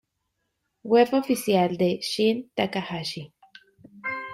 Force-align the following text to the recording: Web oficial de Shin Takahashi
Web 0.83 1.13
oficial 1.13 1.77
de 1.77 1.99
Shin 2.01 2.49
Takahashi 2.55 3.31